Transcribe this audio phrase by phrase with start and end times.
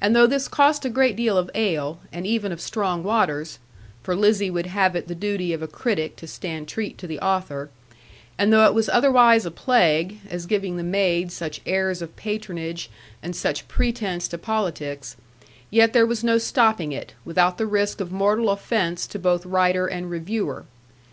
[0.00, 3.60] And though this cost a great deal of ale, and even of strong waters
[4.02, 7.20] (for Lizzie would have it the duty of a critic to stand treat to the
[7.20, 7.70] author),
[8.36, 12.90] and though it was otherwise a plague, as giving the maid such airs of patronage,
[13.22, 15.14] and such pretence to politics;
[15.70, 19.86] yet there was no stopping it, without the risk of mortal offence to both writer
[19.86, 20.64] and reviewer.